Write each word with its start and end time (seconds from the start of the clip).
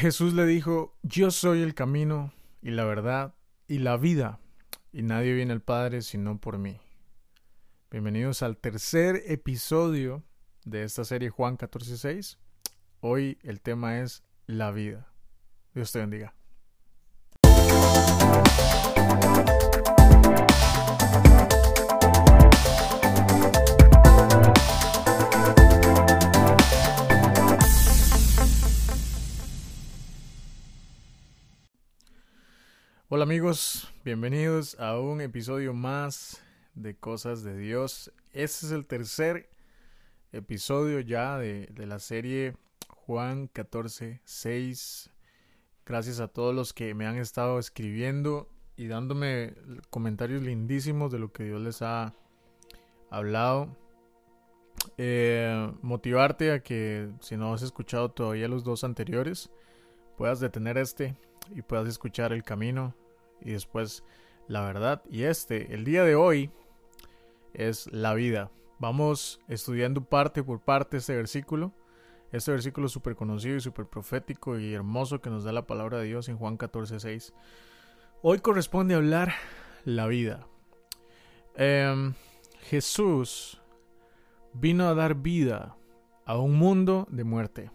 Jesús 0.00 0.32
le 0.32 0.46
dijo, 0.46 0.96
yo 1.02 1.30
soy 1.30 1.60
el 1.60 1.74
camino 1.74 2.32
y 2.62 2.70
la 2.70 2.84
verdad 2.84 3.34
y 3.68 3.80
la 3.80 3.98
vida, 3.98 4.40
y 4.92 5.02
nadie 5.02 5.34
viene 5.34 5.52
al 5.52 5.60
Padre 5.60 6.00
sino 6.00 6.40
por 6.40 6.56
mí. 6.56 6.78
Bienvenidos 7.90 8.42
al 8.42 8.56
tercer 8.56 9.22
episodio 9.26 10.24
de 10.64 10.84
esta 10.84 11.04
serie 11.04 11.28
Juan 11.28 11.58
14.6. 11.58 12.38
Hoy 13.00 13.36
el 13.42 13.60
tema 13.60 14.00
es 14.00 14.24
la 14.46 14.70
vida. 14.70 15.12
Dios 15.74 15.92
te 15.92 15.98
bendiga. 15.98 16.34
Hola 33.12 33.24
amigos, 33.24 33.92
bienvenidos 34.04 34.78
a 34.78 34.96
un 35.00 35.20
episodio 35.20 35.74
más 35.74 36.40
de 36.76 36.94
Cosas 36.94 37.42
de 37.42 37.58
Dios. 37.58 38.12
Este 38.32 38.66
es 38.66 38.70
el 38.70 38.86
tercer 38.86 39.50
episodio 40.30 41.00
ya 41.00 41.36
de, 41.36 41.68
la 41.74 41.98
serie 41.98 42.54
Juan 42.86 43.48
14, 43.48 44.20
6. 44.22 45.10
Gracias 45.84 46.20
a 46.20 46.28
todos 46.28 46.54
los 46.54 46.72
que 46.72 46.94
me 46.94 47.04
han 47.04 47.16
estado 47.16 47.58
escribiendo 47.58 48.48
y 48.76 48.86
dándome 48.86 49.54
comentarios 49.90 50.44
lindísimos 50.44 51.10
de 51.10 51.18
lo 51.18 51.32
que 51.32 51.42
Dios 51.42 51.60
les 51.60 51.82
ha 51.82 52.14
hablado. 53.10 53.76
Eh, 54.98 55.68
motivarte 55.82 56.52
a 56.52 56.62
que 56.62 57.10
si 57.18 57.36
no 57.36 57.52
has 57.54 57.62
escuchado 57.62 58.12
todavía 58.12 58.46
los 58.46 58.62
dos 58.62 58.84
anteriores, 58.84 59.50
puedas 60.16 60.38
detener 60.38 60.78
este 60.78 61.16
y 61.48 61.62
puedas 61.62 61.88
escuchar 61.88 62.32
el 62.32 62.42
camino 62.42 62.94
y 63.40 63.52
después 63.52 64.04
la 64.48 64.62
verdad. 64.62 65.02
Y 65.10 65.24
este, 65.24 65.74
el 65.74 65.84
día 65.84 66.04
de 66.04 66.14
hoy, 66.14 66.50
es 67.54 67.90
la 67.92 68.14
vida. 68.14 68.50
Vamos 68.78 69.40
estudiando 69.48 70.04
parte 70.04 70.42
por 70.42 70.60
parte 70.60 70.98
este 70.98 71.16
versículo. 71.16 71.72
Este 72.32 72.52
versículo 72.52 72.88
súper 72.88 73.16
conocido 73.16 73.56
y 73.56 73.60
súper 73.60 73.86
profético 73.86 74.58
y 74.58 74.72
hermoso 74.72 75.20
que 75.20 75.30
nos 75.30 75.44
da 75.44 75.52
la 75.52 75.66
palabra 75.66 75.98
de 75.98 76.04
Dios 76.04 76.28
en 76.28 76.36
Juan 76.36 76.56
14, 76.56 77.00
6. 77.00 77.34
Hoy 78.22 78.38
corresponde 78.38 78.94
hablar 78.94 79.32
la 79.84 80.06
vida. 80.06 80.46
Em, 81.56 82.14
Jesús 82.60 83.60
vino 84.52 84.88
a 84.88 84.94
dar 84.94 85.16
vida 85.16 85.76
a 86.24 86.38
un 86.38 86.56
mundo 86.56 87.08
de 87.10 87.24
muerte. 87.24 87.70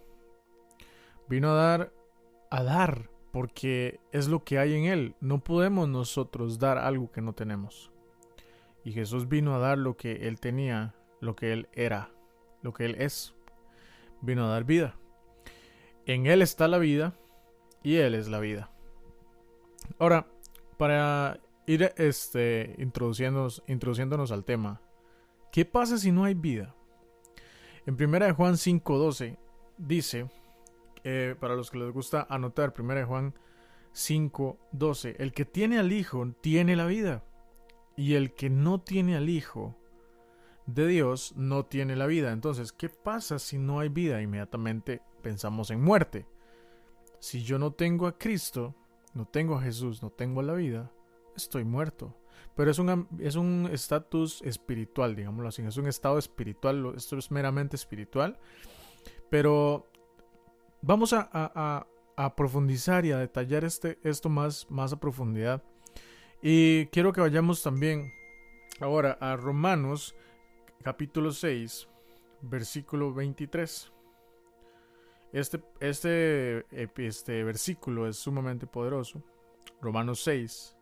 Vino 1.28 1.52
a 1.52 1.56
dar, 1.56 1.94
a 2.50 2.64
dar 2.64 3.10
porque 3.36 4.00
es 4.14 4.30
lo 4.30 4.46
que 4.46 4.60
hay 4.60 4.76
en 4.76 4.86
Él. 4.86 5.16
No 5.20 5.44
podemos 5.44 5.90
nosotros 5.90 6.58
dar 6.58 6.78
algo 6.78 7.12
que 7.12 7.20
no 7.20 7.34
tenemos. 7.34 7.92
Y 8.86 8.94
Jesús 8.94 9.28
vino 9.28 9.54
a 9.54 9.60
dar 9.60 9.78
lo 9.78 9.98
que 9.98 10.30
Él 10.30 10.40
tenía, 10.40 10.96
lo 11.20 11.36
que 11.36 11.52
Él 11.52 11.68
era, 11.74 12.12
lo 12.62 12.72
que 12.72 12.86
Él 12.86 12.96
es. 12.98 13.36
Vino 14.22 14.46
a 14.46 14.52
dar 14.52 14.64
vida. 14.64 14.96
En 16.06 16.28
Él 16.28 16.42
está 16.42 16.70
la 16.70 16.78
vida 16.78 17.14
y 17.84 17.98
Él 17.98 18.16
es 18.16 18.30
la 18.30 18.40
vida. 18.40 18.72
Ahora, 20.00 20.28
para 20.78 21.42
ir 21.68 21.92
este, 21.98 22.74
introduciéndonos, 22.78 23.64
introduciéndonos 23.68 24.32
al 24.32 24.46
tema, 24.46 24.80
¿qué 25.52 25.66
pasa 25.66 25.98
si 25.98 26.14
no 26.14 26.24
hay 26.24 26.36
vida? 26.36 26.74
En 27.86 28.02
1 28.02 28.34
Juan 28.34 28.54
5:12 28.54 29.36
dice 29.78 30.30
eh, 31.08 31.36
para 31.40 31.56
los 31.56 31.70
que 31.70 31.78
les 31.78 31.94
gusta 31.94 32.26
anotar, 32.32 32.74
1 32.76 33.06
Juan 33.06 33.36
5, 33.92 34.58
12, 34.72 35.16
el 35.20 35.34
que 35.34 35.46
tiene 35.46 35.78
al 35.78 35.92
Hijo 35.92 36.28
tiene 36.42 36.76
la 36.76 36.88
vida, 36.88 37.24
y 37.96 38.16
el 38.16 38.34
que 38.34 38.50
no 38.50 38.82
tiene 38.82 39.16
al 39.16 39.30
Hijo 39.30 39.78
de 40.66 40.88
Dios 40.88 41.34
no 41.38 41.64
tiene 41.68 41.96
la 41.96 42.08
vida. 42.08 42.32
Entonces, 42.32 42.72
¿qué 42.72 42.90
pasa 42.90 43.38
si 43.38 43.60
no 43.60 43.80
hay 43.80 43.90
vida? 43.90 44.20
Inmediatamente 44.20 45.04
pensamos 45.22 45.70
en 45.70 45.80
muerte. 45.80 46.26
Si 47.20 47.44
yo 47.44 47.60
no 47.60 47.72
tengo 47.72 48.08
a 48.08 48.18
Cristo, 48.18 48.74
no 49.14 49.28
tengo 49.28 49.56
a 49.56 49.62
Jesús, 49.62 50.02
no 50.02 50.10
tengo 50.10 50.42
la 50.42 50.54
vida, 50.54 50.92
estoy 51.36 51.66
muerto. 51.66 52.18
Pero 52.56 52.72
es 52.72 52.80
un 52.80 53.08
es 53.20 53.36
un 53.36 53.70
estatus 53.72 54.42
espiritual, 54.42 55.16
digámoslo 55.16 55.50
así, 55.50 55.62
es 55.62 55.78
un 55.78 55.88
estado 55.88 56.18
espiritual, 56.18 56.94
esto 56.96 57.16
es 57.16 57.30
meramente 57.30 57.76
espiritual. 57.76 58.40
Pero 59.30 59.88
Vamos 60.88 61.14
a, 61.14 61.88
profundizar 62.38 63.08
y 63.08 63.12
a 63.12 63.18
detallar 63.18 63.66
este, 63.66 63.98
esto 64.04 64.30
más, 64.30 64.70
más 64.70 64.94
a 64.94 65.00
profundidad. 65.00 65.64
Y 66.44 66.86
quiero 66.88 67.12
que 67.12 67.22
vayamos 67.22 67.64
también 67.64 68.14
ahora 68.80 69.18
a 69.20 69.36
Romanos 69.36 70.16
capítulo 70.84 71.32
6, 71.32 71.88
versículo 72.44 73.12
23. 73.16 73.92
Este, 75.34 75.60
este, 75.80 76.66
este 76.98 77.44
versículo 77.44 78.08
es 78.08 78.18
sumamente 78.18 78.68
poderoso. 78.68 79.24
Romanos 79.82 80.22
6, 80.24 80.78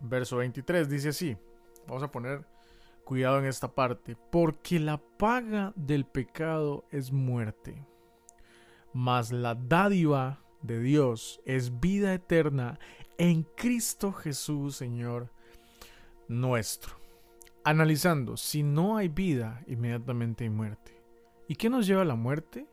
verso 0.00 0.38
23 0.38 0.88
dice 0.88 1.10
así. 1.10 1.36
Vamos 1.86 2.02
a 2.02 2.10
poner 2.10 2.46
cuidado 3.04 3.40
en 3.40 3.44
esta 3.44 3.68
parte. 3.74 4.16
Porque 4.32 4.80
la 4.80 4.96
paga 4.96 5.74
del 5.76 6.06
pecado 6.06 6.86
es 6.90 7.12
muerte 7.12 7.84
mas 8.92 9.32
la 9.32 9.54
dádiva 9.54 10.40
de 10.62 10.80
Dios 10.80 11.40
es 11.44 11.80
vida 11.80 12.14
eterna 12.14 12.78
en 13.16 13.42
Cristo 13.42 14.12
Jesús, 14.12 14.76
Señor 14.76 15.30
nuestro. 16.28 16.96
Analizando, 17.64 18.36
si 18.36 18.62
no 18.62 18.96
hay 18.96 19.08
vida, 19.08 19.62
inmediatamente 19.66 20.44
hay 20.44 20.50
muerte. 20.50 21.00
¿Y 21.48 21.56
qué 21.56 21.68
nos 21.68 21.86
lleva 21.86 22.02
a 22.02 22.06
la 22.06 22.14
muerte? 22.14 22.66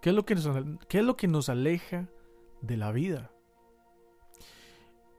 ¿Qué 0.00 0.10
es 0.10 0.16
lo 0.16 0.24
que 0.24 0.34
nos, 0.34 0.46
es 0.46 1.04
lo 1.04 1.16
que 1.16 1.28
nos 1.28 1.48
aleja 1.48 2.08
de 2.60 2.76
la 2.76 2.90
vida? 2.92 3.30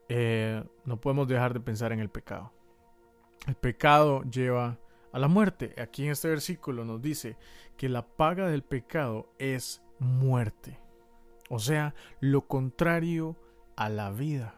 Eh, 0.10 0.64
no 0.84 1.00
podemos 1.00 1.28
dejar 1.28 1.54
de 1.54 1.60
pensar 1.60 1.92
en 1.92 2.00
el 2.00 2.10
pecado. 2.10 2.52
El 3.48 3.56
pecado 3.56 4.24
lleva 4.24 4.78
a 5.12 5.20
la 5.20 5.28
muerte. 5.28 5.74
Aquí 5.82 6.04
en 6.06 6.12
este 6.12 6.28
versículo 6.28 6.84
nos 6.84 7.02
dice 7.02 7.38
que 7.78 7.90
la 7.90 8.06
paga 8.06 8.48
del 8.48 8.64
pecado 8.64 9.32
es 9.40 9.82
muerte. 10.00 10.80
O 11.50 11.60
sea, 11.60 11.94
lo 12.20 12.48
contrario 12.48 13.38
a 13.76 13.90
la 13.90 14.12
vida. 14.12 14.56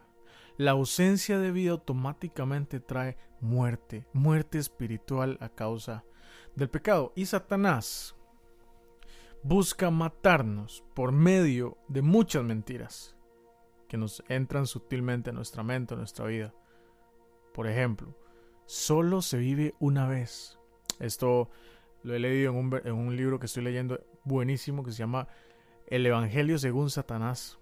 La 0.58 0.72
ausencia 0.72 1.38
de 1.38 1.52
vida 1.52 1.72
automáticamente 1.72 2.80
trae 2.80 3.18
muerte, 3.42 4.08
muerte 4.14 4.58
espiritual 4.58 5.38
a 5.42 5.50
causa 5.50 6.04
del 6.56 6.70
pecado. 6.70 7.14
Y 7.16 7.26
Satanás 7.26 8.16
busca 9.44 9.92
matarnos 9.92 10.84
por 10.94 11.12
medio 11.12 11.78
de 11.88 12.02
muchas 12.02 12.44
mentiras 12.44 13.16
que 13.88 13.98
nos 13.98 14.24
entran 14.28 14.68
sutilmente 14.68 15.30
en 15.30 15.36
nuestra 15.36 15.64
mente, 15.64 15.94
en 15.94 16.00
nuestra 16.00 16.26
vida. 16.26 16.54
Por 17.54 17.68
ejemplo, 17.68 18.18
solo 18.66 19.22
se 19.22 19.38
vive 19.38 19.76
una 19.80 20.08
vez. 20.08 20.60
Esto 21.00 21.50
lo 22.04 22.14
he 22.14 22.20
leído 22.20 22.52
en 22.52 22.58
un, 22.58 22.82
en 22.84 22.94
un 22.94 23.16
libro 23.16 23.40
que 23.40 23.46
estoy 23.46 23.64
leyendo 23.64 24.00
buenísimo 24.28 24.84
que 24.84 24.92
se 24.92 24.98
llama 24.98 25.28
El 25.88 26.06
Evangelio 26.06 26.58
según 26.60 26.90
Satanás. 26.90 27.58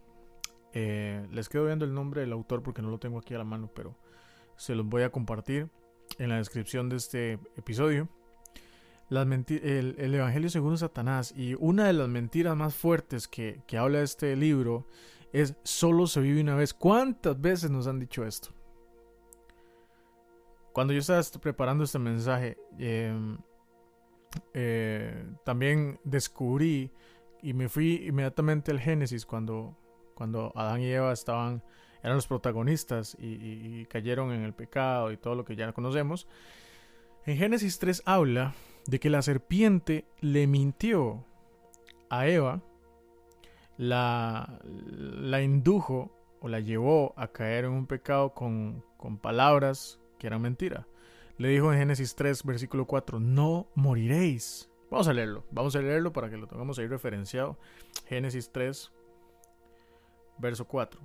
Eh, 0.74 1.26
les 1.32 1.48
quedo 1.48 1.66
viendo 1.66 1.86
el 1.86 1.94
nombre 1.94 2.22
del 2.22 2.34
autor 2.34 2.62
porque 2.64 2.82
no 2.82 2.90
lo 2.90 3.00
tengo 3.00 3.20
aquí 3.20 3.34
a 3.34 3.38
la 3.38 3.44
mano, 3.44 3.70
pero 3.74 3.96
se 4.58 4.76
los 4.76 4.86
voy 4.86 5.04
a 5.04 5.12
compartir 5.12 5.70
en 6.18 6.30
la 6.30 6.38
descripción 6.38 6.90
de 6.90 6.98
este 6.98 7.34
episodio. 7.56 8.10
el, 9.10 10.14
Evangelio 10.16 10.50
según 10.50 10.78
Satanás 10.78 11.34
y 11.36 11.56
una 11.60 11.86
de 11.86 11.94
las 11.94 12.10
mentiras 12.10 12.56
más 12.58 12.76
fuertes 12.76 13.28
que, 13.28 13.62
que 13.68 13.78
habla 13.78 14.02
este 14.02 14.36
libro 14.36 14.88
es 15.32 15.56
solo 15.64 16.08
se 16.08 16.22
vive 16.22 16.42
una 16.42 16.56
vez. 16.56 16.74
¿Cuántas 16.74 17.40
veces 17.40 17.70
nos 17.70 17.88
han 17.88 18.00
dicho 18.00 18.26
esto? 18.26 18.50
Cuando 20.72 20.94
yo 20.94 21.00
estaba 21.00 21.22
preparando 21.42 21.86
este 21.86 22.00
mensaje, 22.00 22.58
eh, 22.80 23.14
eh, 24.54 25.26
también 25.44 26.00
descubrí 26.04 26.92
y 27.42 27.54
me 27.54 27.70
fui 27.70 28.06
inmediatamente 28.08 28.72
al 28.72 28.80
Génesis 28.80 29.26
cuando, 29.26 29.78
cuando 30.14 30.52
Adán 30.56 30.82
y 30.82 30.88
Eva 30.88 31.14
estaban, 31.14 31.64
eran 32.02 32.16
los 32.16 32.28
protagonistas 32.28 33.16
y, 33.20 33.86
cayeron 33.86 34.32
en 34.32 34.44
el 34.44 34.54
pecado 34.54 35.12
y 35.12 35.18
todo 35.18 35.36
lo 35.36 35.46
que 35.46 35.56
ya 35.56 35.72
conocemos. 35.72 36.28
En 37.26 37.38
Génesis 37.38 37.80
3 37.80 38.04
habla 38.06 38.54
de 38.88 39.00
que 39.00 39.10
la 39.10 39.22
serpiente 39.22 40.06
le 40.22 40.48
mintió 40.48 41.26
a 42.10 42.28
Eva, 42.28 42.62
la, 43.78 44.60
la 44.64 45.42
indujo 45.42 46.12
o 46.40 46.48
la 46.48 46.60
llevó 46.60 47.14
a 47.18 47.28
caer 47.28 47.66
en 47.66 47.72
un 47.72 47.88
pecado 47.88 48.34
con, 48.34 48.84
con 48.98 49.18
palabras 49.18 50.00
que 50.18 50.28
eran 50.28 50.42
mentira 50.42 50.88
le 51.38 51.50
dijo 51.50 51.72
en 51.72 51.80
Génesis 51.80 52.16
3, 52.16 52.44
versículo 52.44 52.86
4, 52.86 53.20
no 53.20 53.68
moriréis. 53.76 54.70
Vamos 54.90 55.08
a 55.08 55.14
leerlo, 55.14 55.44
vamos 55.52 55.76
a 55.76 55.82
leerlo 55.82 56.14
para 56.14 56.30
que 56.30 56.38
lo 56.38 56.48
tengamos 56.48 56.80
ahí 56.80 56.88
referenciado. 56.88 57.58
Génesis 58.08 58.52
3, 58.52 58.92
Verso 60.38 60.66
4. 60.66 61.00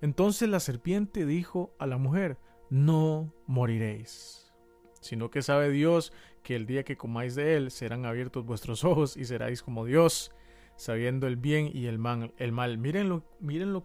Entonces 0.00 0.48
la 0.48 0.60
serpiente 0.60 1.26
dijo 1.26 1.74
a 1.78 1.86
la 1.86 1.98
mujer, 1.98 2.38
no 2.70 3.32
moriréis, 3.46 4.52
sino 5.00 5.30
que 5.30 5.42
sabe 5.42 5.70
Dios 5.70 6.12
que 6.42 6.56
el 6.56 6.66
día 6.66 6.84
que 6.84 6.96
comáis 6.96 7.34
de 7.34 7.56
él 7.56 7.70
serán 7.70 8.06
abiertos 8.06 8.44
vuestros 8.44 8.84
ojos 8.84 9.16
y 9.16 9.24
seráis 9.24 9.62
como 9.62 9.84
Dios, 9.84 10.32
sabiendo 10.76 11.26
el 11.26 11.36
bien 11.36 11.70
y 11.72 11.86
el 11.86 11.98
mal. 11.98 12.78
Miren, 12.78 13.08
lo, 13.08 13.24
miren 13.40 13.72
lo, 13.72 13.84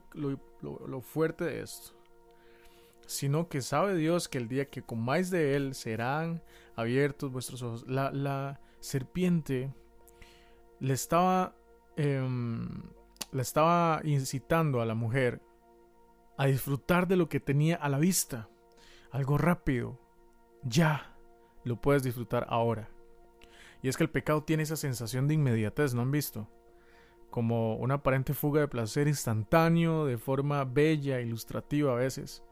lo 0.62 1.02
fuerte 1.02 1.46
de 1.46 1.62
esto. 1.62 1.99
Sino 3.10 3.50
que 3.50 3.64
sabe 3.64 3.96
Dios 3.96 4.28
que 4.28 4.38
el 4.38 4.48
día 4.48 4.70
que 4.70 4.84
comáis 4.84 5.32
de 5.32 5.56
él 5.56 5.74
serán 5.74 6.44
abiertos 6.76 7.32
vuestros 7.32 7.64
ojos. 7.64 7.84
La, 7.88 8.12
la 8.12 8.62
serpiente 8.82 9.74
le 10.80 10.94
estaba, 10.94 11.56
em, 11.98 12.84
le 13.32 13.42
estaba 13.42 14.00
incitando 14.04 14.80
a 14.80 14.86
la 14.86 14.94
mujer 14.94 15.42
a 16.38 16.46
disfrutar 16.46 17.08
de 17.08 17.16
lo 17.16 17.30
que 17.30 17.40
tenía 17.40 17.78
a 17.78 17.90
la 17.90 17.98
vista. 17.98 18.48
Algo 19.10 19.40
rápido. 19.40 20.00
Ya. 20.62 21.18
Lo 21.64 21.82
puedes 21.82 22.04
disfrutar 22.04 22.46
ahora. 22.48 22.92
Y 23.82 23.88
es 23.88 23.98
que 23.98 24.04
el 24.04 24.12
pecado 24.12 24.44
tiene 24.44 24.62
esa 24.62 24.76
sensación 24.76 25.28
de 25.28 25.34
inmediatez, 25.34 25.96
¿no 25.96 26.04
han 26.04 26.12
visto? 26.12 26.48
Como 27.32 27.76
una 27.78 27.96
aparente 27.96 28.36
fuga 28.36 28.62
de 28.62 28.68
placer 28.68 29.08
instantáneo, 29.08 30.06
de 30.06 30.20
forma 30.20 30.64
bella, 30.64 31.20
ilustrativa 31.22 31.94
a 31.94 31.96
veces. 31.96 32.44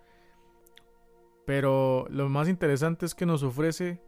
Pero 1.48 2.06
lo 2.10 2.28
más 2.28 2.50
interesante 2.50 3.06
es 3.06 3.16
que 3.16 3.26
nos 3.26 3.42
ofrece 3.42 4.02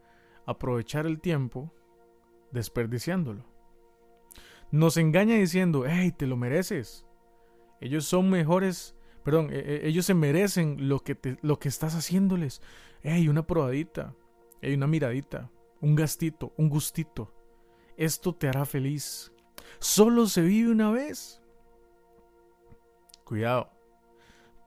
aprovechar 0.44 1.06
el 1.06 1.22
tiempo 1.22 1.72
desperdiciándolo. 2.50 3.46
Nos 4.70 4.98
engaña 4.98 5.36
diciendo, 5.36 5.84
hey, 5.88 6.12
te 6.12 6.26
lo 6.26 6.36
mereces. 6.36 7.06
Ellos 7.80 8.04
son 8.04 8.28
mejores, 8.28 8.94
perdón, 9.24 9.48
e, 9.52 9.58
e, 9.58 9.88
ellos 9.88 10.04
se 10.04 10.12
merecen 10.12 10.86
lo 10.86 10.98
que, 10.98 11.38
lo 11.40 11.58
que 11.58 11.70
estás 11.70 11.94
haciéndoles. 11.94 12.60
Hey, 13.00 13.26
una 13.26 13.46
probadita, 13.46 14.14
hey, 14.60 14.74
una 14.74 14.86
miradita, 14.86 15.50
un 15.80 15.94
gastito, 15.94 16.52
un 16.58 16.68
gustito. 16.68 17.32
Esto 17.96 18.34
te 18.34 18.48
hará 18.48 18.66
feliz. 18.66 19.32
Solo 19.78 20.26
se 20.26 20.42
vive 20.42 20.72
una 20.72 20.90
vez. 20.90 21.40
Cuidado. 23.24 23.70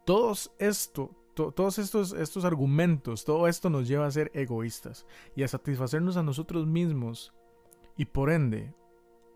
Todos 0.07 0.51
esto, 0.57 1.15
todos 1.33 1.79
estos, 1.79 2.13
estos 2.13 2.45
argumentos, 2.45 3.25
todo 3.25 3.47
esto 3.47 3.69
nos 3.69 3.87
lleva 3.87 4.05
a 4.05 4.11
ser 4.11 4.31
egoístas 4.33 5.05
y 5.35 5.43
a 5.43 5.47
satisfacernos 5.47 6.17
a 6.17 6.23
nosotros 6.23 6.67
mismos 6.67 7.33
y 7.97 8.05
por 8.05 8.31
ende 8.31 8.73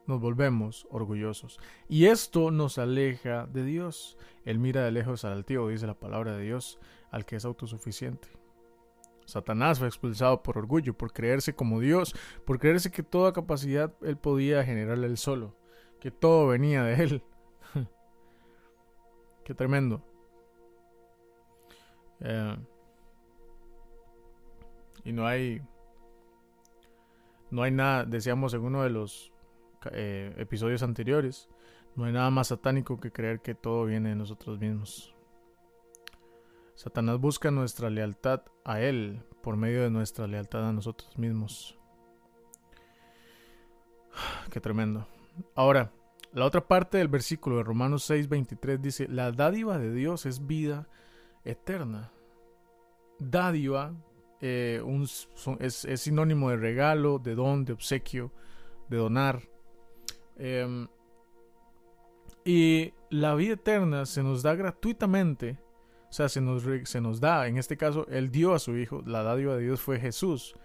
nos 0.06 0.22
volvemos 0.22 0.88
orgullosos. 0.90 1.60
Y 1.88 2.06
esto 2.06 2.50
nos 2.52 2.78
aleja 2.78 3.46
de 3.48 3.64
Dios. 3.64 4.18
Él 4.46 4.58
mira 4.60 4.84
de 4.84 4.92
lejos 4.92 5.26
al 5.26 5.34
altivo, 5.34 5.68
dice 5.68 5.86
la 5.86 6.00
palabra 6.00 6.36
de 6.38 6.44
Dios, 6.44 6.80
al 7.12 7.26
que 7.26 7.36
es 7.36 7.46
autosuficiente. 7.46 8.30
Satanás 9.26 9.80
fue 9.80 9.90
expulsado 9.90 10.42
por 10.42 10.58
orgullo, 10.58 10.98
por 10.98 11.12
creerse 11.12 11.54
como 11.54 11.82
Dios, 11.82 12.16
por 12.46 12.60
creerse 12.60 12.92
que 12.92 13.04
toda 13.04 13.34
capacidad 13.34 13.94
él 14.02 14.18
podía 14.18 14.64
generarle 14.64 15.08
él 15.08 15.18
solo, 15.18 15.58
que 16.00 16.12
todo 16.12 16.48
venía 16.48 16.84
de 16.84 17.04
él. 17.04 17.24
Qué 19.44 19.54
tremendo. 19.54 20.02
Eh, 22.22 22.58
y 25.04 25.14
no 25.14 25.26
hay 25.26 25.62
no 27.50 27.64
hay 27.64 27.72
nada, 27.72 28.04
decíamos 28.04 28.54
en 28.54 28.62
uno 28.62 28.84
de 28.84 28.90
los 28.90 29.32
eh, 29.92 30.34
episodios 30.38 30.84
anteriores, 30.84 31.50
no 31.96 32.06
hay 32.06 32.12
nada 32.14 32.30
más 32.30 32.48
satánico 32.48 33.00
que 33.00 33.12
creer 33.12 33.40
que 33.40 33.56
todo 33.56 33.86
viene 33.86 34.10
de 34.10 34.16
nosotros 34.16 34.60
mismos. 34.60 35.16
Satanás 36.76 37.20
busca 37.20 37.50
nuestra 37.50 37.90
lealtad 37.90 38.42
a 38.64 38.82
Él 38.82 39.24
por 39.42 39.56
medio 39.56 39.82
de 39.82 39.90
nuestra 39.90 40.28
lealtad 40.28 40.68
a 40.68 40.74
nosotros 40.74 41.18
mismos. 41.18 41.78
Qué 44.52 44.60
tremendo. 44.60 45.08
Ahora, 45.56 45.92
la 46.34 46.46
otra 46.46 46.68
parte 46.68 46.98
del 46.98 47.08
versículo 47.08 47.58
de 47.58 47.64
Romanos 47.64 48.10
6:23 48.10 48.78
dice, 48.80 49.08
la 49.08 49.32
dádiva 49.32 49.80
de 49.80 49.94
Dios 49.94 50.26
es 50.26 50.46
vida 50.46 50.88
eterna. 51.48 52.12
Dádiva 53.20 53.96
eh, 54.40 54.82
es, 55.60 55.88
sinónimo 55.96 56.50
de 56.50 56.58
regalo, 56.58 57.20
de 57.20 57.36
don, 57.36 57.66
de 57.66 57.74
obsequio, 57.74 58.32
de 58.90 58.98
donar. 58.98 59.42
Em, 60.36 60.88
y 62.46 62.94
la 63.10 63.36
vida 63.36 63.54
eterna 63.54 64.06
se 64.06 64.22
nos 64.24 64.44
da 64.44 64.56
gratuitamente. 64.56 65.58
O 66.10 66.14
sea, 66.14 66.30
se 66.30 66.40
nos, 66.40 66.64
se 66.84 67.02
nos 67.02 67.20
da, 67.20 67.48
en 67.48 67.58
este 67.58 67.76
caso, 67.76 68.08
Él 68.08 68.32
dio 68.32 68.54
a 68.54 68.60
su 68.60 68.78
Hijo, 68.78 69.04
la 69.06 69.24
dádiva 69.24 69.56
de 69.56 69.64
Dios 69.64 69.82
fue 69.82 70.00
Jesús. 70.00 70.56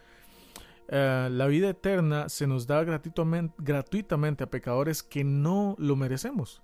Eh, 0.88 1.28
la 1.30 1.46
vida 1.46 1.70
eterna 1.70 2.28
se 2.28 2.46
nos 2.46 2.66
da 2.66 2.84
gratuitamente, 2.84 3.54
gratuitamente 3.58 4.44
a 4.44 4.50
pecadores 4.50 5.02
que 5.02 5.24
no 5.24 5.74
lo 5.78 5.96
merecemos 5.96 6.62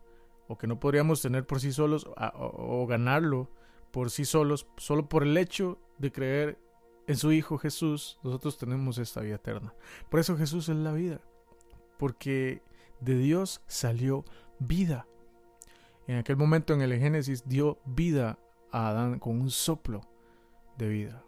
o 0.48 0.58
que 0.58 0.66
no 0.66 0.78
podríamos 0.78 1.22
tener 1.22 1.46
por 1.46 1.60
sí 1.60 1.72
solos 1.72 2.06
o, 2.06 2.14
o 2.14 2.86
ganarlo 2.86 3.50
por 3.90 4.10
sí 4.10 4.24
solos, 4.24 4.66
solo 4.76 5.08
por 5.08 5.22
el 5.22 5.36
hecho 5.36 5.78
de 5.98 6.12
creer 6.12 6.58
en 7.06 7.16
su 7.16 7.32
Hijo 7.32 7.58
Jesús, 7.58 8.18
nosotros 8.22 8.58
tenemos 8.58 8.98
esta 8.98 9.20
vida 9.20 9.36
eterna. 9.36 9.74
Por 10.10 10.20
eso 10.20 10.36
Jesús 10.36 10.68
es 10.68 10.76
la 10.76 10.92
vida, 10.92 11.20
porque 11.98 12.62
de 13.00 13.16
Dios 13.16 13.62
salió 13.66 14.24
vida. 14.58 15.06
En 16.06 16.16
aquel 16.18 16.36
momento 16.36 16.74
en 16.74 16.82
el 16.82 16.98
Génesis 16.98 17.48
dio 17.48 17.78
vida 17.86 18.38
a 18.70 18.88
Adán 18.88 19.18
con 19.18 19.40
un 19.40 19.50
soplo 19.50 20.02
de 20.76 20.88
vida. 20.88 21.24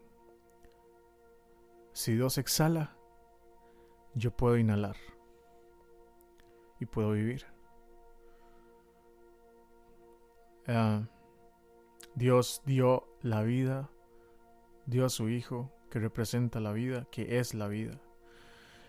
Si 1.93 2.15
Dios 2.15 2.39
exhala, 2.39 2.97
yo 4.15 4.37
puedo 4.37 4.57
inhalar 4.57 4.97
y 6.79 6.87
puedo 6.87 7.13
vivir. 7.13 7.47
Ah, 10.67 11.03
Dios 12.21 12.61
dio 12.67 13.09
la 13.23 13.43
vida 13.43 13.89
dio 14.85 15.07
a 15.07 15.09
su 15.09 15.31
Hijo, 15.31 15.73
que 15.91 15.99
representa 15.99 16.61
la 16.61 16.71
vida, 16.73 17.07
que 17.11 17.39
es 17.39 17.55
la 17.55 17.67
vida. 17.67 17.99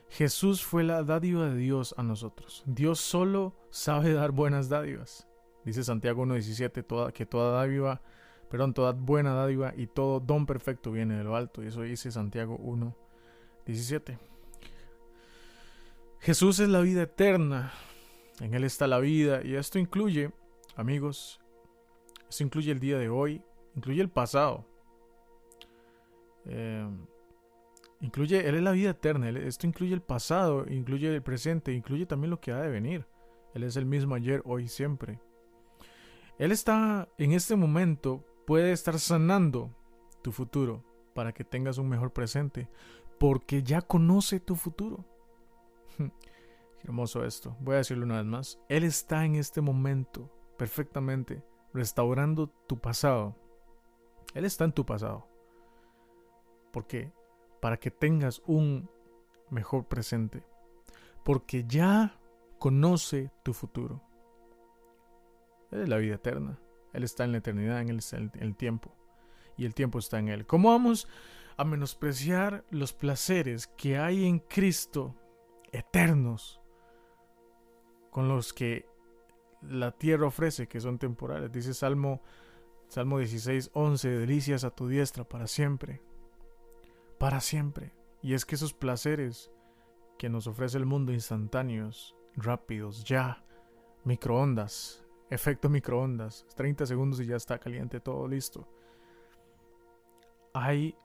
Jesús 0.09 0.65
fue 0.65 0.83
la 0.83 1.03
dádiva 1.03 1.45
de 1.45 1.55
Dios 1.55 1.95
a 1.97 2.03
nosotros. 2.03 2.61
Dios 2.65 2.99
solo 2.99 3.55
sabe 3.69 4.11
dar 4.15 4.31
buenas 4.31 4.67
dádivas. 4.67 5.29
Dice 5.63 5.85
Santiago 5.85 6.25
1.17 6.25 7.13
que 7.13 7.25
toda 7.25 7.53
dádiva, 7.53 8.01
perdón, 8.50 8.73
toda 8.73 8.91
buena 8.91 9.33
dádiva 9.33 9.73
y 9.77 9.88
todo 9.88 10.19
don 10.19 10.45
perfecto 10.45 10.91
viene 10.91 11.15
de 11.15 11.23
lo 11.23 11.38
alto. 11.38 11.63
Y 11.63 11.67
eso 11.67 11.83
dice 11.83 12.11
Santiago 12.11 12.59
1.17. 12.59 14.17
Jesús 16.19 16.59
es 16.59 16.67
la 16.67 16.81
vida 16.81 17.03
eterna. 17.03 17.71
En 18.41 18.53
Él 18.55 18.65
está 18.65 18.88
la 18.88 19.00
vida. 19.00 19.41
Y 19.41 19.55
esto 19.55 19.79
incluye, 19.79 20.31
amigos, 20.75 21.40
esto 22.31 22.45
incluye 22.45 22.71
el 22.71 22.79
día 22.79 22.97
de 22.97 23.09
hoy, 23.09 23.43
incluye 23.75 24.01
el 24.01 24.09
pasado. 24.09 24.65
Eh, 26.45 26.89
incluye, 28.00 28.47
Él 28.47 28.55
es 28.55 28.63
la 28.63 28.71
vida 28.71 28.91
eterna, 28.91 29.29
esto 29.29 29.67
incluye 29.67 29.93
el 29.93 30.01
pasado, 30.01 30.65
incluye 30.69 31.13
el 31.13 31.21
presente, 31.21 31.73
incluye 31.73 32.05
también 32.05 32.29
lo 32.29 32.39
que 32.39 32.53
ha 32.53 32.61
de 32.61 32.69
venir. 32.69 33.05
Él 33.53 33.63
es 33.63 33.75
el 33.75 33.85
mismo 33.85 34.15
ayer, 34.15 34.41
hoy, 34.45 34.69
siempre. 34.69 35.19
Él 36.38 36.53
está 36.53 37.09
en 37.17 37.33
este 37.33 37.57
momento, 37.57 38.23
puede 38.47 38.71
estar 38.71 38.97
sanando 38.97 39.75
tu 40.21 40.31
futuro 40.31 40.85
para 41.13 41.33
que 41.33 41.43
tengas 41.43 41.79
un 41.79 41.89
mejor 41.89 42.13
presente, 42.13 42.69
porque 43.19 43.61
ya 43.61 43.81
conoce 43.81 44.39
tu 44.39 44.55
futuro. 44.55 45.03
Hermoso 46.85 47.25
esto. 47.25 47.57
Voy 47.59 47.73
a 47.73 47.79
decirlo 47.79 48.05
una 48.05 48.19
vez 48.19 48.25
más. 48.25 48.59
Él 48.69 48.85
está 48.85 49.25
en 49.25 49.35
este 49.35 49.59
momento 49.59 50.31
perfectamente 50.57 51.43
restaurando 51.73 52.47
tu 52.67 52.79
pasado. 52.79 53.35
Él 54.33 54.45
está 54.45 54.65
en 54.65 54.73
tu 54.73 54.85
pasado. 54.85 55.27
Porque 56.71 57.11
para 57.59 57.77
que 57.77 57.91
tengas 57.91 58.41
un 58.45 58.89
mejor 59.49 59.87
presente. 59.87 60.43
Porque 61.23 61.65
ya 61.67 62.19
conoce 62.59 63.31
tu 63.43 63.53
futuro. 63.53 64.01
Él 65.71 65.81
es 65.81 65.89
la 65.89 65.97
vida 65.97 66.15
eterna. 66.15 66.59
Él 66.93 67.03
está 67.03 67.23
en 67.23 67.31
la 67.31 67.37
eternidad, 67.37 67.81
en 67.81 67.89
el, 67.89 67.99
en 68.11 68.31
el 68.41 68.55
tiempo. 68.55 68.93
Y 69.57 69.65
el 69.65 69.73
tiempo 69.73 69.99
está 69.99 70.19
en 70.19 70.29
Él. 70.29 70.45
¿Cómo 70.45 70.69
vamos 70.69 71.07
a 71.57 71.63
menospreciar 71.63 72.65
los 72.69 72.93
placeres 72.93 73.67
que 73.67 73.97
hay 73.97 74.25
en 74.25 74.39
Cristo 74.39 75.15
eternos 75.71 76.59
con 78.09 78.27
los 78.27 78.53
que 78.53 78.90
la 79.62 79.91
tierra 79.91 80.27
ofrece, 80.27 80.68
que 80.68 80.80
son 80.80 80.98
temporales? 80.98 81.51
Dice 81.51 81.74
Salmo, 81.74 82.22
Salmo 82.88 83.20
16, 83.20 83.72
11, 83.74 84.10
delicias 84.10 84.63
a 84.63 84.72
tu 84.72 84.88
diestra 84.88 85.24
para 85.24 85.48
siempre 85.48 86.01
para 87.22 87.39
siempre. 87.39 87.94
Y 88.24 88.34
es 88.34 88.46
que 88.46 88.56
esos 88.56 88.74
placeres 88.74 89.51
que 90.18 90.27
nos 90.27 90.48
ofrece 90.48 90.80
el 90.80 90.88
mundo 90.88 91.13
instantáneos, 91.13 92.15
rápidos, 92.36 93.03
ya, 93.03 93.46
microondas, 94.06 95.06
efecto 95.30 95.70
microondas. 95.70 96.48
30 96.56 96.88
segundos 96.88 97.22
y 97.22 97.27
ya 97.27 97.36
está 97.36 97.60
caliente 97.60 98.00
todo 98.00 98.27
listo. 98.27 98.68
Hay 100.51 100.96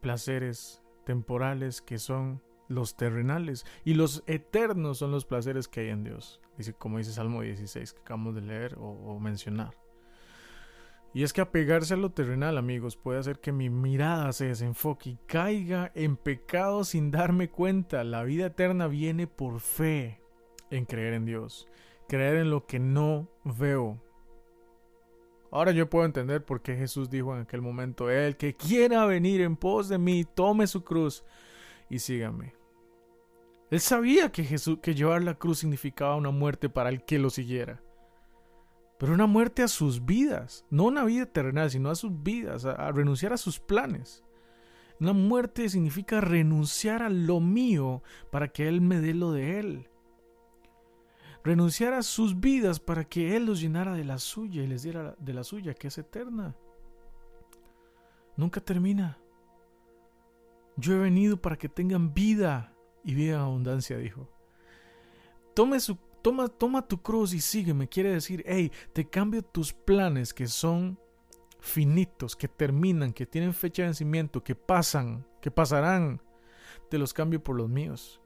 placeres 0.00 0.82
temporales 1.04 1.82
que 1.82 1.98
son 1.98 2.42
los 2.68 2.96
terrenales 2.96 3.66
y 3.84 3.94
los 3.94 4.22
eternos 4.26 4.98
son 4.98 5.10
los 5.10 5.24
placeres 5.24 5.68
que 5.68 5.80
hay 5.80 5.88
en 5.88 6.04
Dios. 6.04 6.40
Dice, 6.56 6.74
como 6.74 6.98
dice 6.98 7.12
Salmo 7.12 7.42
16 7.42 7.92
que 7.92 8.00
acabamos 8.00 8.34
de 8.34 8.42
leer 8.42 8.76
o, 8.78 9.18
mencionar. 9.18 9.76
Y 11.14 11.22
es 11.22 11.32
que 11.32 11.40
apegarse 11.40 11.94
a 11.94 11.96
lo 11.96 12.10
terrenal, 12.10 12.58
amigos, 12.58 12.96
puede 12.96 13.18
hacer 13.18 13.40
que 13.40 13.50
mi 13.50 13.70
mirada 13.70 14.32
se 14.32 14.46
desenfoque 14.46 15.10
y 15.10 15.18
caiga 15.26 15.90
en 15.94 16.16
pecado 16.16 16.84
sin 16.84 17.10
darme 17.10 17.48
cuenta. 17.48 18.04
La 18.04 18.22
vida 18.24 18.46
eterna 18.46 18.88
viene 18.88 19.26
por 19.26 19.60
fe 19.60 20.20
en 20.70 20.84
creer 20.84 21.14
en 21.14 21.24
Dios, 21.24 21.66
creer 22.08 22.36
en 22.36 22.50
lo 22.50 22.66
que 22.66 22.78
no 22.78 23.28
veo. 23.44 23.98
Ahora 25.50 25.72
yo 25.72 25.88
puedo 25.88 26.04
entender 26.04 26.44
por 26.44 26.60
qué 26.60 26.76
Jesús 26.76 27.08
dijo 27.08 27.34
en 27.34 27.42
aquel 27.42 27.62
momento, 27.62 28.10
el 28.10 28.36
que 28.36 28.54
quiera 28.54 29.06
venir 29.06 29.40
en 29.40 29.56
pos 29.56 29.88
de 29.88 29.96
mí, 29.96 30.24
tome 30.24 30.66
su 30.66 30.84
cruz 30.84 31.24
y 31.88 32.00
sígame. 32.00 32.57
Él 33.70 33.80
sabía 33.80 34.32
que, 34.32 34.44
Jesús, 34.44 34.78
que 34.80 34.94
llevar 34.94 35.22
la 35.22 35.34
cruz 35.34 35.58
significaba 35.58 36.16
una 36.16 36.30
muerte 36.30 36.68
para 36.68 36.88
el 36.88 37.04
que 37.04 37.18
lo 37.18 37.28
siguiera. 37.28 37.82
Pero 38.98 39.12
una 39.12 39.26
muerte 39.26 39.62
a 39.62 39.68
sus 39.68 40.04
vidas, 40.04 40.64
no 40.70 40.84
una 40.84 41.04
vida 41.04 41.26
terrenal, 41.26 41.70
sino 41.70 41.90
a 41.90 41.94
sus 41.94 42.22
vidas, 42.22 42.64
a, 42.64 42.90
renunciar 42.92 43.32
a 43.32 43.36
sus 43.36 43.60
planes. 43.60 44.24
Una 44.98 45.12
muerte 45.12 45.68
significa 45.68 46.20
renunciar 46.20 47.02
a 47.02 47.10
lo 47.10 47.40
mío 47.40 48.02
para 48.32 48.48
que 48.48 48.66
Él 48.66 48.80
me 48.80 49.00
dé 49.00 49.14
lo 49.14 49.32
de 49.32 49.60
Él. 49.60 49.88
Renunciar 51.44 51.92
a 51.92 52.02
sus 52.02 52.40
vidas 52.40 52.80
para 52.80 53.04
que 53.04 53.36
Él 53.36 53.46
los 53.46 53.60
llenara 53.60 53.94
de 53.94 54.04
la 54.04 54.18
suya 54.18 54.62
y 54.62 54.66
les 54.66 54.82
diera 54.82 55.14
de 55.20 55.34
la 55.34 55.44
suya, 55.44 55.74
que 55.74 55.88
es 55.88 55.98
eterna. 55.98 56.56
Nunca 58.36 58.60
termina. 58.60 59.18
Yo 60.76 60.94
he 60.94 60.98
venido 60.98 61.40
para 61.40 61.56
que 61.56 61.68
tengan 61.68 62.12
vida 62.12 62.72
y 63.04 63.14
vida 63.14 63.34
en 63.34 63.40
abundancia, 63.40 63.96
dijo. 63.96 64.28
Tome 65.54 65.80
su 65.80 65.96
Toma, 66.22 66.48
toma 66.48 66.86
tu 66.86 67.00
cruz 67.00 67.32
y 67.32 67.40
sígueme. 67.40 67.88
Quiere 67.88 68.12
decir, 68.12 68.42
hey, 68.46 68.72
te 68.92 69.08
cambio 69.08 69.42
tus 69.42 69.72
planes 69.72 70.34
que 70.34 70.46
son 70.46 70.98
finitos, 71.60 72.34
que 72.34 72.48
terminan, 72.48 73.12
que 73.12 73.26
tienen 73.26 73.54
fecha 73.54 73.82
de 73.82 73.88
vencimiento, 73.88 74.42
que 74.42 74.54
pasan, 74.54 75.26
que 75.40 75.50
pasarán. 75.50 76.20
Te 76.90 76.98
los 76.98 77.14
cambio 77.14 77.42
por 77.42 77.56
los 77.56 77.68
míos, 77.68 78.20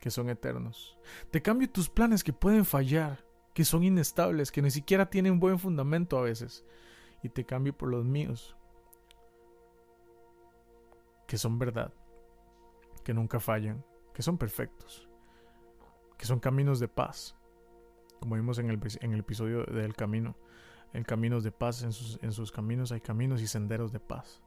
que 0.00 0.10
son 0.10 0.28
eternos. 0.28 0.98
Te 1.30 1.40
cambio 1.40 1.70
tus 1.70 1.88
planes 1.88 2.24
que 2.24 2.32
pueden 2.32 2.64
fallar, 2.64 3.24
que 3.54 3.64
son 3.64 3.84
inestables, 3.84 4.50
que 4.50 4.62
ni 4.62 4.70
siquiera 4.70 5.08
tienen 5.08 5.38
buen 5.38 5.58
fundamento 5.58 6.18
a 6.18 6.22
veces. 6.22 6.64
Y 7.22 7.28
te 7.28 7.44
cambio 7.44 7.76
por 7.76 7.90
los 7.90 8.04
míos, 8.04 8.56
que 11.28 11.38
son 11.38 11.58
verdad, 11.58 11.92
que 13.04 13.14
nunca 13.14 13.38
fallan, 13.38 13.84
que 14.20 14.24
son 14.24 14.36
perfectos 14.36 15.10
que 16.20 16.26
son 16.26 16.38
caminos 16.38 16.78
de 16.78 16.86
paz. 16.86 17.34
Como 18.20 18.34
vimos 18.34 18.58
en 18.58 18.68
el, 18.68 19.18
episodio 19.18 19.64
del 19.64 19.96
camino, 19.96 20.36
en 20.92 21.02
caminos 21.02 21.44
de 21.44 21.50
paz, 21.50 21.82
en 21.82 21.92
sus, 21.92 22.22
en 22.22 22.32
sus 22.32 22.52
caminos 22.52 22.92
hay 22.92 23.00
caminos 23.00 23.40
y 23.40 23.46
senderos 23.46 23.90
de 23.90 24.00
paz. 24.00 24.42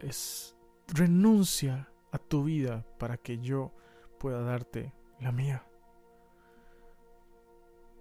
Es 0.00 0.56
renuncia 0.88 1.88
a 2.10 2.18
tu 2.18 2.42
vida 2.42 2.84
para 2.98 3.18
que 3.18 3.38
yo 3.38 3.72
pueda 4.18 4.40
darte 4.40 4.92
la 5.20 5.30
mía. 5.30 5.64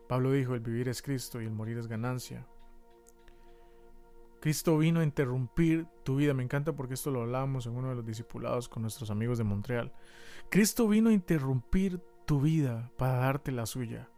Pablo 0.10 0.32
dijo, 0.32 0.56
el 0.56 0.62
vivir 0.62 0.90
es 0.90 1.04
Cristo 1.04 1.44
y 1.44 1.46
el 1.46 1.52
morir 1.52 1.78
es 1.78 1.86
ganancia. 1.86 2.48
Cristo 4.44 4.78
vino 4.78 5.00
a 5.00 5.06
interrumpir 5.06 5.88
tu 6.04 6.18
vida. 6.18 6.34
Me 6.34 6.44
encanta 6.44 6.74
porque 6.74 6.96
esto 6.96 7.12
lo 7.12 7.22
hablábamos 7.22 7.66
en 7.66 7.78
uno 7.78 7.88
de 7.88 7.96
los 7.96 8.06
discipulados 8.06 8.68
con 8.68 8.82
nuestros 8.82 9.10
amigos 9.10 9.38
de 9.38 9.46
Montreal. 9.46 9.94
Cristo 10.50 10.86
vino 10.90 11.12
a 11.12 11.14
interrumpir 11.14 12.02
tu 12.26 12.42
vida 12.42 12.92
para 12.98 13.20
darte 13.20 13.54
la 13.54 13.66
suya. 13.66 14.10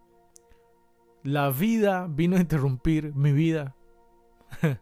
La 1.22 1.52
vida 1.52 2.08
vino 2.10 2.38
a 2.38 2.40
interrumpir 2.40 3.14
mi 3.14 3.34
vida. 3.34 3.76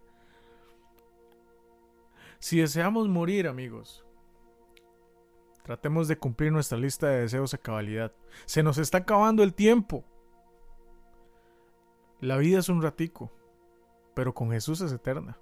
si 2.39 2.59
deseamos 2.59 3.09
morir, 3.09 3.49
amigos, 3.49 4.05
tratemos 5.61 6.07
de 6.07 6.17
cumplir 6.17 6.53
nuestra 6.53 6.77
lista 6.77 7.07
de 7.07 7.19
deseos 7.19 7.53
a 7.53 7.57
cabalidad. 7.57 8.13
Se 8.45 8.63
nos 8.63 8.77
está 8.77 8.99
acabando 8.99 9.43
el 9.43 9.53
tiempo. 9.53 10.05
La 12.21 12.37
vida 12.37 12.59
es 12.59 12.69
un 12.69 12.81
ratico 12.81 13.42
pero 14.13 14.33
con 14.33 14.51
Jesús 14.51 14.81
es 14.81 14.91
eterna. 14.91 15.37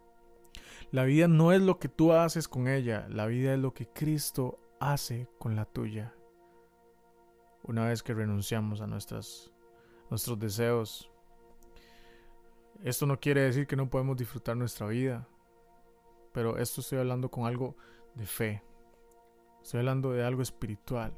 La 0.92 1.04
vida 1.04 1.28
no 1.28 1.54
es 1.54 1.62
lo 1.62 1.80
que 1.80 1.88
tú 1.88 2.12
haces 2.12 2.48
con 2.48 2.68
ella, 2.68 3.08
la 3.10 3.26
vida 3.26 3.54
es 3.54 3.60
lo 3.60 3.74
que 3.74 3.88
Cristo 3.88 4.60
hace 4.80 5.30
con 5.40 5.56
la 5.56 5.66
tuya. 5.66 6.14
Una 7.64 7.88
vez 7.88 8.04
que 8.04 8.14
renunciamos 8.14 8.82
a 8.82 8.88
nuestros 8.88 9.54
deseos, 10.38 11.10
esto 12.84 13.06
no 13.06 13.20
quiere 13.20 13.42
decir 13.42 13.68
que 13.68 13.76
no 13.76 13.90
podemos 13.90 14.18
disfrutar 14.18 14.58
nuestra 14.58 14.88
vida, 14.88 15.28
pero 16.34 16.58
esto 16.58 16.82
estoy 16.82 16.98
hablando 16.98 17.30
con 17.30 17.46
algo 17.46 17.78
de 18.16 18.26
fe, 18.26 18.64
estoy 19.62 19.82
hablando 19.82 20.12
de 20.12 20.26
algo 20.26 20.42
espiritual, 20.42 21.14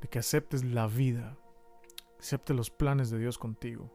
de 0.00 0.08
que 0.08 0.18
aceptes 0.18 0.64
la 0.64 0.86
vida, 0.88 1.38
aceptes 2.18 2.56
los 2.56 2.70
planes 2.70 3.10
de 3.10 3.18
Dios 3.18 3.38
contigo. 3.38 3.90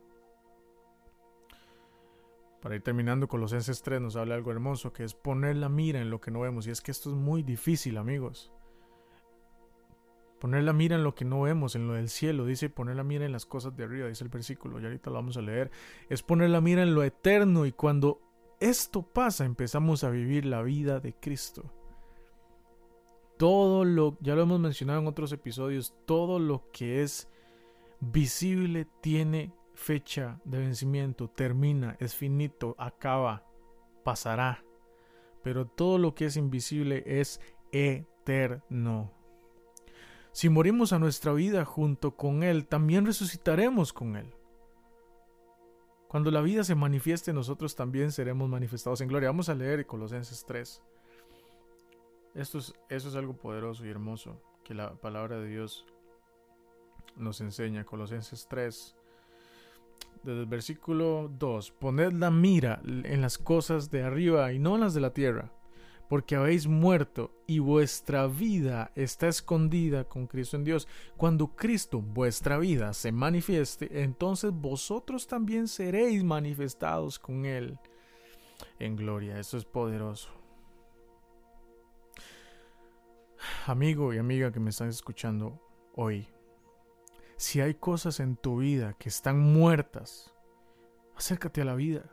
Para 2.62 2.76
ir 2.76 2.82
terminando, 2.82 3.28
Colosenses 3.28 3.82
3 3.84 4.02
nos 4.02 4.16
habla 4.16 4.36
algo 4.36 4.52
hermoso, 4.52 4.92
que 4.92 5.04
es 5.04 5.14
poner 5.14 5.58
la 5.58 5.70
mira 5.70 6.02
en 6.02 6.10
lo 6.10 6.20
que 6.20 6.32
no 6.32 6.40
vemos. 6.40 6.66
Y 6.68 6.72
es 6.72 6.82
que 6.82 6.92
esto 6.92 7.10
es 7.12 7.16
muy 7.16 7.44
difícil, 7.44 7.98
amigos. 7.98 8.52
Poner 10.40 10.64
la 10.64 10.74
mira 10.74 10.96
en 10.96 11.04
lo 11.04 11.16
que 11.16 11.26
no 11.26 11.42
vemos, 11.42 11.76
en 11.76 11.88
lo 11.88 11.94
del 11.94 12.10
cielo. 12.10 12.46
Dice 12.46 12.70
poner 12.70 12.96
la 12.96 13.04
mira 13.04 13.26
en 13.26 13.32
las 13.32 13.46
cosas 13.46 13.76
de 13.76 13.84
arriba, 13.84 14.08
dice 14.08 14.24
el 14.24 14.30
versículo. 14.30 14.80
Y 14.80 14.86
ahorita 14.86 15.10
lo 15.10 15.16
vamos 15.16 15.38
a 15.38 15.42
leer. 15.42 15.72
Es 16.10 16.24
poner 16.24 16.50
la 16.50 16.62
mira 16.62 16.84
en 16.84 16.96
lo 16.96 17.04
eterno. 17.04 17.66
Y 17.66 17.72
cuando 17.72 18.22
esto 18.60 19.04
pasa, 19.04 19.46
empezamos 19.46 20.04
a 20.04 20.10
vivir 20.10 20.46
la 20.46 20.62
vida 20.64 21.00
de 21.00 21.14
Cristo. 21.14 21.72
Todo 23.38 23.86
lo, 23.86 24.18
ya 24.20 24.34
lo 24.36 24.42
hemos 24.42 24.60
mencionado 24.60 25.00
en 25.00 25.08
otros 25.08 25.32
episodios, 25.32 25.94
todo 26.06 26.40
lo 26.40 26.72
que 26.72 27.04
es 27.04 27.30
visible 28.00 28.88
tiene 29.02 29.54
fecha 29.78 30.42
de 30.44 30.58
vencimiento, 30.58 31.30
termina, 31.30 31.96
es 32.00 32.16
finito, 32.16 32.76
acaba, 32.80 33.46
pasará. 34.04 34.64
Pero 35.44 35.68
todo 35.68 36.00
lo 36.00 36.16
que 36.16 36.26
es 36.26 36.36
invisible 36.36 37.04
es 37.06 37.40
eterno. 37.72 39.14
Si 40.32 40.50
morimos 40.50 40.94
a 40.94 41.00
nuestra 41.00 41.32
vida 41.32 41.64
junto 41.64 42.16
con 42.16 42.44
Él, 42.44 42.68
también 42.68 43.06
resucitaremos 43.06 43.94
con 43.94 44.16
Él. 44.16 44.34
Cuando 46.08 46.32
la 46.32 46.42
vida 46.42 46.64
se 46.64 46.74
manifieste, 46.74 47.32
nosotros 47.32 47.76
también 47.76 48.12
seremos 48.12 48.50
manifestados 48.50 49.02
en 49.02 49.10
gloria. 49.10 49.30
Vamos 49.30 49.50
a 49.50 49.56
leer 49.56 49.86
Colosenses 49.86 50.44
3. 50.46 50.82
Esto 52.34 52.58
es, 52.58 52.74
eso 52.90 53.10
es 53.10 53.16
algo 53.16 53.38
poderoso 53.38 53.86
y 53.86 53.90
hermoso 53.90 54.42
que 54.64 54.74
la 54.74 54.96
palabra 54.96 55.40
de 55.40 55.48
Dios 55.50 55.86
nos 57.16 57.42
enseña. 57.42 57.86
Colosenses 57.86 58.48
3, 58.50 58.97
desde 60.28 60.42
el 60.42 60.46
versículo 60.46 61.32
2, 61.40 61.72
poned 61.72 62.12
la 62.12 62.30
mira 62.30 62.82
en 62.84 63.22
las 63.22 63.38
cosas 63.38 63.90
de 63.90 64.04
arriba 64.04 64.52
y 64.52 64.60
no 64.60 64.76
en 64.76 64.82
las 64.82 64.94
de 64.94 65.00
la 65.00 65.14
tierra, 65.14 65.54
porque 66.10 66.36
habéis 66.36 66.68
muerto 66.68 67.32
y 67.48 67.60
vuestra 67.60 68.28
vida 68.28 68.92
está 68.96 69.30
escondida 69.30 70.04
con 70.04 70.28
Cristo 70.28 70.58
en 70.58 70.66
Dios. 70.66 70.86
Cuando 71.16 71.56
Cristo, 71.56 72.02
vuestra 72.02 72.58
vida, 72.58 72.94
se 72.94 73.14
manifieste, 73.14 74.04
entonces 74.04 74.52
vosotros 74.52 75.28
también 75.28 75.70
seréis 75.70 76.26
manifestados 76.26 77.20
con 77.20 77.46
Él 77.46 77.80
en 78.80 78.98
gloria. 78.98 79.40
Eso 79.40 79.56
es 79.56 79.64
poderoso. 79.64 80.28
Amigo 83.66 84.14
y 84.14 84.18
amiga 84.18 84.52
que 84.52 84.60
me 84.60 84.72
están 84.72 84.90
escuchando 84.90 85.62
hoy, 85.96 86.28
si 87.38 87.62
hay 87.62 87.76
cosas 87.76 88.20
en 88.20 88.36
tu 88.36 88.58
vida 88.58 88.94
que 88.94 89.10
están 89.10 89.40
muertas, 89.40 90.34
acércate 91.16 91.62
a 91.62 91.66
la 91.66 91.76
vida, 91.76 92.12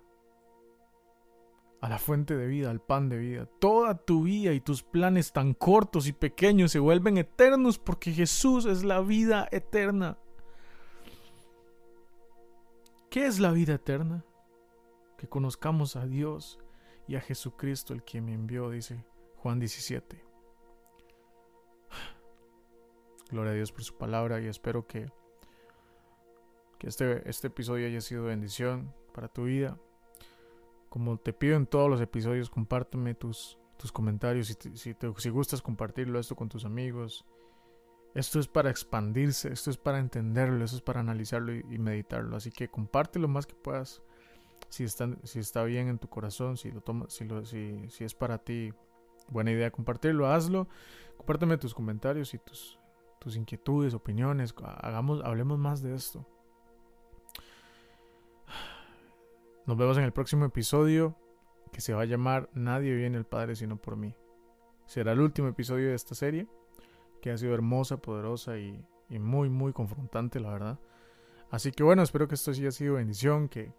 a 1.81 1.88
la 1.88 1.99
fuente 1.99 2.37
de 2.37 2.47
vida, 2.47 2.71
al 2.71 2.81
pan 2.81 3.09
de 3.09 3.19
vida. 3.19 3.47
Toda 3.59 3.97
tu 3.97 4.25
vida 4.25 4.52
y 4.52 4.61
tus 4.61 4.83
planes 4.83 5.33
tan 5.33 5.54
cortos 5.54 6.07
y 6.07 6.12
pequeños 6.12 6.73
se 6.73 6.78
vuelven 6.78 7.19
eternos 7.19 7.78
porque 7.78 8.12
Jesús 8.12 8.66
es 8.66 8.85
la 8.85 9.00
vida 9.00 9.49
eterna. 9.50 10.19
¿Qué 13.11 13.26
es 13.26 13.40
la 13.40 13.50
vida 13.52 13.75
eterna? 13.75 14.25
Que 15.16 15.28
conozcamos 15.28 15.97
a 15.97 16.07
Dios 16.07 16.59
y 17.07 17.16
a 17.16 17.21
Jesucristo 17.21 17.95
el 17.95 18.02
que 18.02 18.21
me 18.21 18.35
envió, 18.35 18.71
dice 18.71 19.04
Juan 19.37 19.59
17. 19.59 20.34
Gloria 23.31 23.52
a 23.52 23.54
Dios 23.54 23.73
por 23.73 23.83
su 23.83 23.97
palabra 23.97 24.40
y 24.40 24.47
espero 24.47 24.87
que, 24.87 25.11
Que 26.78 26.88
este, 26.88 27.28
este 27.28 27.49
episodio 27.49 27.87
haya 27.87 28.00
sido 28.00 28.25
bendición 28.25 28.93
para 29.12 29.28
tu 29.28 29.45
vida. 29.45 29.78
Como 30.88 31.19
te 31.19 31.33
pido 31.33 31.57
en 31.57 31.66
todos 31.66 31.90
los 31.90 32.00
episodios, 32.00 32.50
compárteme 32.50 33.14
tus, 33.14 33.59
tus 33.76 33.90
comentarios. 33.90 34.49
Si, 34.49 34.54
si, 34.76 34.95
te, 34.95 35.12
si 35.16 35.28
gustas 35.31 35.62
compartirlo 35.62 36.21
esto 36.21 36.37
con 36.37 36.49
tus 36.49 36.64
amigos. 36.64 37.25
Esto 38.14 38.38
es 38.38 38.47
para 38.47 38.71
expandirse, 38.71 39.52
esto 39.52 39.71
es 39.71 39.76
para 39.76 39.99
entenderlo, 39.99 40.64
esto 40.64 40.76
es 40.76 40.83
para 40.83 41.00
analizarlo 41.00 41.52
y, 41.52 41.78
meditarlo. 41.78 42.37
Así 42.37 42.52
que 42.52 42.69
comparte 42.69 43.19
lo 43.19 43.26
más 43.26 43.45
que 43.45 43.57
puedas. 43.57 44.02
Si 44.69 44.85
está, 44.85 45.09
si 45.25 45.40
está 45.40 45.64
bien 45.64 45.88
en 45.88 45.99
tu 45.99 46.09
corazón, 46.09 46.57
si 46.57 46.71
lo 46.71 46.81
tomas, 46.81 47.12
si, 47.12 47.25
lo, 47.25 47.45
si, 47.45 47.88
si 47.90 48.04
es 48.04 48.14
para 48.14 48.38
ti 48.38 48.73
buena 49.28 49.50
idea 49.50 49.73
compartirlo, 49.73 50.28
hazlo. 50.28 50.69
Compárteme 51.16 51.59
tus 51.59 51.75
comentarios 51.75 52.35
y 52.35 52.38
tus, 52.38 52.78
tus 53.25 53.37
inquietudes, 53.37 53.95
opiniones. 53.95 54.54
Hagamos, 54.62 55.25
hablemos 55.25 55.59
más 55.59 55.83
de 55.83 55.95
esto. 55.95 56.26
Nos 59.66 59.78
vemos 59.78 59.97
en 59.97 60.04
el 60.04 60.12
próximo 60.12 60.45
episodio 60.45 61.16
que 61.73 61.81
se 61.81 61.95
va 61.95 62.02
a 62.02 62.04
llamar 62.04 62.50
Nadie 62.52 62.95
viene 62.95 63.16
el 63.16 63.25
Padre 63.25 63.57
sino 63.57 63.78
por 63.78 63.97
mí. 63.97 64.14
Será 64.85 65.12
el 65.12 65.21
último 65.21 65.49
episodio 65.49 65.88
de 65.88 65.95
esta 65.95 66.14
serie, 66.14 66.47
que 67.23 67.31
ha 67.31 67.38
sido 67.38 67.54
hermosa, 67.54 67.97
poderosa 67.97 68.59
y, 68.59 68.85
muy, 69.09 69.49
muy 69.49 69.73
confrontante, 69.73 70.38
la 70.38 70.50
verdad. 70.50 70.78
Así 71.50 71.73
que 71.73 71.83
bueno, 71.83 72.02
espero 72.02 72.28
que 72.28 72.35
esto 72.35 72.50
haya 72.50 72.71
sido 72.73 72.97
bendición, 72.97 73.49
que 73.49 73.73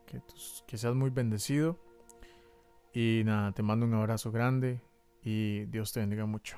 seas 0.73 0.95
muy 0.95 1.11
bendecido. 1.11 1.79
Y 2.93 3.21
nada, 3.25 3.51
te 3.51 3.61
mando 3.61 3.85
un 3.85 3.93
abrazo 3.93 4.31
grande 4.31 4.81
y 5.21 5.65
Dios 5.65 5.93
te 5.93 5.99
bendiga 5.99 6.25
mucho. 6.25 6.57